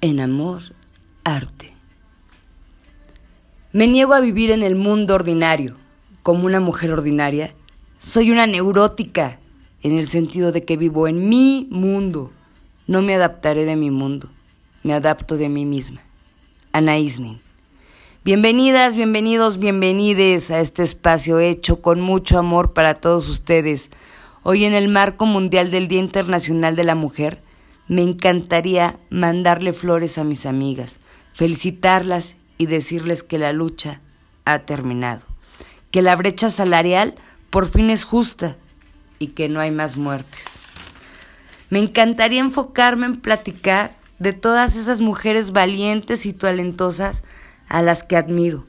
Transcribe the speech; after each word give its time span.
en 0.00 0.20
amor, 0.20 0.62
arte. 1.24 1.72
Me 3.72 3.86
niego 3.86 4.14
a 4.14 4.20
vivir 4.20 4.50
en 4.50 4.62
el 4.62 4.76
mundo 4.76 5.14
ordinario, 5.14 5.76
como 6.22 6.46
una 6.46 6.60
mujer 6.60 6.92
ordinaria. 6.92 7.54
Soy 7.98 8.30
una 8.30 8.46
neurótica, 8.46 9.38
en 9.82 9.96
el 9.96 10.08
sentido 10.08 10.52
de 10.52 10.64
que 10.64 10.76
vivo 10.76 11.08
en 11.08 11.28
mi 11.28 11.68
mundo. 11.70 12.32
No 12.86 13.02
me 13.02 13.14
adaptaré 13.14 13.64
de 13.64 13.76
mi 13.76 13.90
mundo, 13.90 14.28
me 14.82 14.94
adapto 14.94 15.36
de 15.36 15.48
mí 15.48 15.64
misma. 15.64 16.02
Ana 16.72 16.98
Isnin. 16.98 17.40
Bienvenidas, 18.24 18.96
bienvenidos, 18.96 19.58
bienvenides 19.58 20.50
a 20.50 20.60
este 20.60 20.82
espacio 20.82 21.38
hecho 21.38 21.80
con 21.80 22.00
mucho 22.00 22.38
amor 22.38 22.72
para 22.72 22.94
todos 22.94 23.28
ustedes. 23.28 23.90
Hoy 24.42 24.64
en 24.64 24.74
el 24.74 24.88
marco 24.88 25.26
mundial 25.26 25.70
del 25.70 25.88
Día 25.88 26.00
Internacional 26.00 26.76
de 26.76 26.84
la 26.84 26.94
Mujer, 26.94 27.40
me 27.88 28.02
encantaría 28.02 28.98
mandarle 29.10 29.72
flores 29.72 30.18
a 30.18 30.24
mis 30.24 30.46
amigas, 30.46 30.98
felicitarlas 31.32 32.36
y 32.58 32.66
decirles 32.66 33.22
que 33.22 33.38
la 33.38 33.52
lucha 33.52 34.00
ha 34.44 34.60
terminado, 34.60 35.22
que 35.90 36.02
la 36.02 36.16
brecha 36.16 36.50
salarial 36.50 37.14
por 37.50 37.66
fin 37.66 37.90
es 37.90 38.04
justa 38.04 38.56
y 39.18 39.28
que 39.28 39.48
no 39.48 39.60
hay 39.60 39.70
más 39.70 39.96
muertes. 39.96 40.46
Me 41.70 41.78
encantaría 41.78 42.40
enfocarme 42.40 43.06
en 43.06 43.20
platicar 43.20 43.92
de 44.18 44.32
todas 44.32 44.76
esas 44.76 45.00
mujeres 45.00 45.52
valientes 45.52 46.26
y 46.26 46.32
talentosas 46.32 47.24
a 47.68 47.82
las 47.82 48.02
que 48.02 48.16
admiro, 48.16 48.64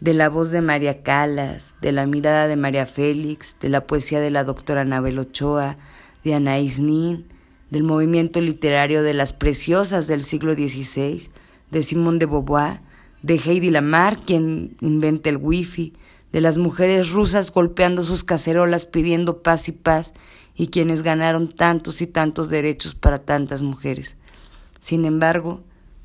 de 0.00 0.14
la 0.14 0.28
voz 0.28 0.50
de 0.50 0.62
María 0.62 1.02
Calas, 1.02 1.74
de 1.80 1.92
la 1.92 2.06
mirada 2.06 2.48
de 2.48 2.56
María 2.56 2.86
Félix, 2.86 3.56
de 3.60 3.68
la 3.68 3.86
poesía 3.86 4.20
de 4.20 4.30
la 4.30 4.44
doctora 4.44 4.82
Anabel 4.82 5.18
Ochoa, 5.18 5.76
de 6.24 6.34
Anaís 6.34 6.78
Nin, 6.78 7.26
del 7.70 7.84
movimiento 7.84 8.40
literario 8.40 9.02
de 9.02 9.14
las 9.14 9.32
preciosas 9.32 10.06
del 10.06 10.24
siglo 10.24 10.54
XVI, 10.54 11.30
de 11.70 11.82
Simone 11.82 12.18
de 12.18 12.26
Beauvoir, 12.26 12.80
de 13.22 13.34
Heidi 13.36 13.70
Lamar, 13.70 14.18
quien 14.24 14.76
inventa 14.80 15.28
el 15.28 15.36
wifi, 15.36 15.92
de 16.32 16.40
las 16.40 16.58
mujeres 16.58 17.10
rusas 17.10 17.52
golpeando 17.52 18.02
sus 18.02 18.24
cacerolas 18.24 18.86
pidiendo 18.86 19.42
paz 19.42 19.68
y 19.68 19.72
paz, 19.72 20.14
y 20.56 20.68
quienes 20.68 21.02
ganaron 21.02 21.48
tantos 21.48 22.02
y 22.02 22.06
tantos 22.06 22.50
derechos 22.50 22.94
para 22.94 23.20
tantas 23.20 23.62
mujeres. 23.62 24.16
Sin 24.80 25.04
embargo, 25.04 25.62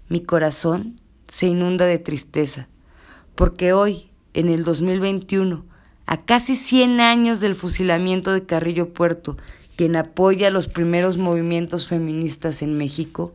mi 0.08 0.22
corazón 0.22 0.96
se 1.28 1.48
inunda 1.48 1.86
de 1.86 2.00
tristeza, 2.00 2.68
porque 3.36 3.74
hoy, 3.74 4.12
en 4.34 4.50
el 4.50 4.64
2021, 4.64 5.66
a 6.06 6.26
casi 6.26 6.56
100 6.56 7.02
años 7.02 7.40
del 7.40 7.56
fusilamiento 7.56 8.32
de 8.32 8.46
Carrillo 8.46 8.94
Puerto 8.94 9.38
quien 9.76 9.96
apoya 9.96 10.50
los 10.50 10.68
primeros 10.68 11.18
movimientos 11.18 11.88
feministas 11.88 12.62
en 12.62 12.78
México, 12.78 13.34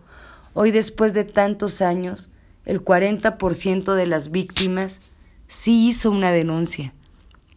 hoy 0.55 0.70
después 0.70 1.14
de 1.14 1.24
tantos 1.24 1.82
años, 1.82 2.30
el 2.64 2.84
40% 2.84 3.94
de 3.94 4.06
las 4.06 4.30
víctimas 4.30 5.00
sí 5.47 5.88
hizo 5.88 6.10
una 6.10 6.32
denuncia. 6.32 6.94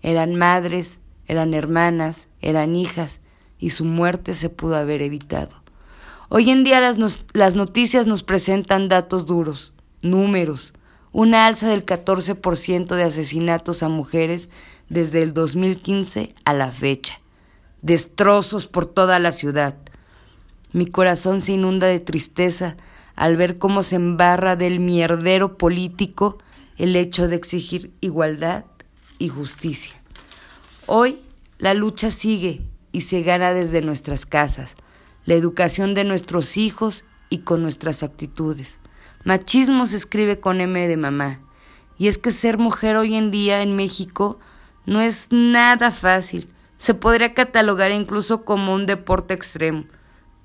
Eran 0.02 0.36
madres, 0.36 1.00
eran 1.28 1.54
hermanas, 1.54 2.28
eran 2.42 2.76
hijas, 2.76 3.22
y 3.58 3.70
su 3.70 3.86
muerte 3.86 4.34
se 4.34 4.50
pudo 4.50 4.76
haber 4.76 5.02
evitado. 5.02 5.64
Hoy 6.30 6.50
en 6.50 6.64
día 6.64 6.82
las, 6.82 7.26
las 7.34 7.56
noticias 7.56 8.08
nos 8.08 8.24
presentan 8.24 8.90
datos 8.90 9.28
duros, 9.28 9.74
números, 10.02 10.74
una 11.12 11.48
alza 11.48 11.70
del 11.70 11.86
14% 11.86 12.96
de 12.96 13.04
asesinatos 13.04 13.84
a 13.84 13.90
mujeres 13.90 14.50
desde 14.90 15.22
el 15.22 15.34
2015 15.34 16.34
a 16.44 16.54
la 16.54 16.72
fecha 16.72 17.23
destrozos 17.84 18.66
por 18.66 18.88
toda 18.88 19.20
la 19.20 19.32
ciudad. 19.32 19.76
Mi 20.72 20.88
corazón 20.88 21.42
se 21.42 21.52
inunda 21.52 21.86
de 21.86 22.00
tristeza 22.00 22.78
al 23.16 23.38
ver 23.38 23.60
cómo 23.60 23.84
se 23.84 23.98
embarra 23.98 24.56
del 24.56 24.80
mierdero 24.80 25.58
político 25.58 26.40
el 26.78 26.96
hecho 26.96 27.28
de 27.28 27.36
exigir 27.36 27.94
igualdad 28.02 28.66
y 29.20 29.28
justicia. 29.28 29.94
Hoy 30.88 31.20
la 31.60 31.76
lucha 31.76 32.10
sigue 32.10 32.62
y 32.92 33.02
se 33.02 33.22
gana 33.22 33.54
desde 33.54 33.82
nuestras 33.82 34.26
casas, 34.26 34.76
la 35.26 35.36
educación 35.36 35.94
de 35.94 36.06
nuestros 36.06 36.58
hijos 36.58 37.06
y 37.30 37.40
con 37.40 37.62
nuestras 37.62 38.02
actitudes. 38.02 38.80
Machismo 39.26 39.86
se 39.86 39.98
escribe 39.98 40.40
con 40.40 40.62
M 40.62 40.88
de 40.88 40.98
mamá. 40.98 41.42
Y 41.98 42.08
es 42.08 42.18
que 42.18 42.32
ser 42.32 42.58
mujer 42.58 42.96
hoy 42.96 43.16
en 43.16 43.30
día 43.30 43.62
en 43.62 43.76
México 43.76 44.40
no 44.86 45.02
es 45.02 45.28
nada 45.32 45.92
fácil 45.92 46.50
se 46.84 46.94
podría 46.94 47.34
catalogar 47.34 47.92
incluso 47.92 48.44
como 48.44 48.74
un 48.74 48.86
deporte 48.86 49.34
extremo. 49.34 49.86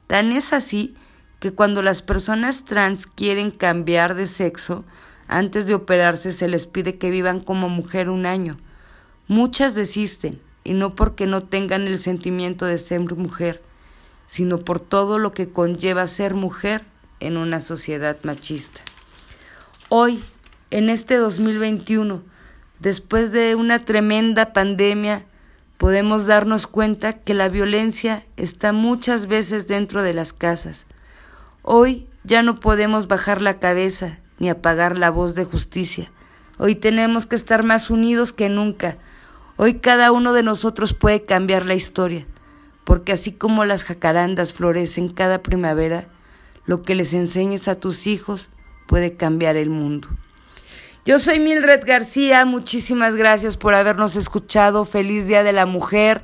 Tan 0.07 0.31
es 0.31 0.53
así 0.53 0.95
que 1.41 1.51
cuando 1.51 1.83
las 1.83 2.01
personas 2.01 2.65
trans 2.65 3.09
quieren 3.09 3.51
cambiar 3.51 4.15
de 4.15 4.29
sexo, 4.29 4.85
antes 5.27 5.67
de 5.67 5.75
operarse 5.75 6.31
se 6.31 6.47
les 6.47 6.69
pide 6.69 6.97
que 6.97 7.11
vivan 7.11 7.41
como 7.41 7.69
mujer 7.69 8.09
un 8.09 8.25
año. 8.25 8.57
Muchas 9.27 9.75
desisten, 9.75 10.41
y 10.63 10.75
no 10.75 10.95
porque 10.95 11.27
no 11.27 11.43
tengan 11.43 11.89
el 11.89 11.99
sentimiento 11.99 12.67
de 12.67 12.79
ser 12.79 13.01
mujer, 13.01 13.61
sino 14.29 14.59
por 14.59 14.79
todo 14.79 15.19
lo 15.19 15.35
que 15.35 15.49
conlleva 15.49 16.07
ser 16.07 16.35
mujer 16.35 16.85
en 17.19 17.37
una 17.37 17.61
sociedad 17.61 18.17
machista. 18.23 18.81
Hoy, 19.89 20.23
en 20.71 20.89
este 20.89 21.17
2021, 21.17 22.23
después 22.79 23.33
de 23.33 23.57
una 23.57 23.85
tremenda 23.85 24.53
pandemia, 24.53 25.27
podemos 25.79 26.27
darnos 26.27 26.67
cuenta 26.67 27.15
que 27.15 27.33
la 27.33 27.49
violencia 27.49 28.27
está 28.37 28.73
muchas 28.73 29.27
veces 29.27 29.69
dentro 29.69 30.03
de 30.03 30.13
las 30.13 30.33
casas. 30.33 30.87
Hoy 31.63 32.09
ya 32.25 32.43
no 32.43 32.57
podemos 32.57 33.09
bajar 33.09 33.41
la 33.41 33.59
cabeza 33.59 34.19
ni 34.39 34.51
apagar 34.51 34.99
la 34.99 35.11
voz 35.11 35.35
de 35.35 35.45
justicia. 35.45 36.11
Hoy 36.59 36.75
tenemos 36.75 37.27
que 37.27 37.37
estar 37.37 37.65
más 37.65 37.91
unidos 37.91 38.33
que 38.33 38.49
nunca. 38.49 38.99
Hoy 39.57 39.75
cada 39.75 40.13
uno 40.13 40.33
de 40.33 40.43
nosotros 40.43 40.93
puede 40.95 41.25
cambiar 41.25 41.65
la 41.65 41.75
historia, 41.75 42.27
porque 42.85 43.13
así 43.13 43.33
como 43.33 43.65
las 43.65 43.85
jacarandas 43.85 44.53
florecen 44.53 45.09
cada 45.09 45.43
primavera, 45.43 46.09
lo 46.67 46.83
que 46.83 46.97
les 46.97 47.15
enseñes 47.15 47.69
a 47.69 47.77
tus 47.77 48.07
hijos 48.07 48.51
puede 48.87 49.15
cambiar 49.17 49.57
el 49.57 49.71
mundo. 49.71 50.09
Yo 51.09 51.19
soy 51.19 51.41
Mildred 51.41 51.87
García, 51.87 52.45
muchísimas 52.45 53.17
gracias 53.17 53.57
por 53.57 53.73
habernos 53.73 54.15
escuchado. 54.15 54.85
Feliz 54.85 55.27
Día 55.27 55.43
de 55.43 55.55
la 55.55 55.65
Mujer. 55.65 56.23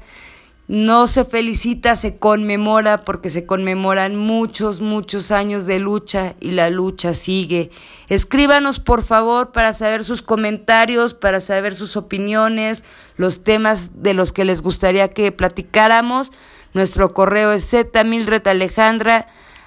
No 0.69 1.07
se 1.07 1.25
felicita, 1.25 1.97
se 1.97 2.19
conmemora 2.19 2.99
porque 2.99 3.31
se 3.31 3.47
conmemoran 3.47 4.15
muchos, 4.15 4.83
muchos 4.83 5.31
años 5.31 5.65
de 5.65 5.79
lucha 5.79 6.35
y 6.39 6.51
la 6.51 6.69
lucha 6.69 7.15
sigue. 7.15 7.71
Escríbanos 8.11 8.79
por 8.79 9.03
favor 9.03 9.53
para 9.53 9.73
saber 9.73 10.05
sus 10.05 10.21
comentarios, 10.21 11.15
para 11.15 11.41
saber 11.41 11.75
sus 11.75 11.97
opiniones, 11.97 12.85
los 13.17 13.43
temas 13.43 14.03
de 14.03 14.13
los 14.13 14.35
que 14.35 14.45
les 14.45 14.61
gustaría 14.61 15.09
que 15.09 15.33
platicáramos. 15.33 16.31
Nuestro 16.75 17.15
correo 17.15 17.53
es 17.53 17.75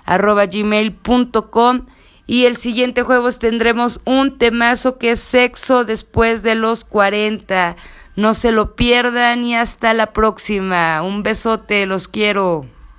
gmail.com 0.06 1.86
y 2.28 2.46
el 2.46 2.58
siguiente 2.58 3.04
jueves 3.04 3.40
tendremos 3.40 4.02
un 4.04 4.38
temazo 4.38 4.98
que 4.98 5.12
es 5.12 5.22
sexo 5.22 5.86
después 5.86 6.44
de 6.44 6.56
los 6.56 6.84
40. 6.84 7.78
No 8.18 8.34
se 8.34 8.52
lo 8.52 8.76
pierdan 8.76 9.46
y 9.46 9.56
hasta 9.56 9.94
la 9.94 10.12
próxima. 10.12 11.02
Un 11.02 11.24
besote, 11.24 11.86
los 11.86 12.10
quiero. 12.10 12.66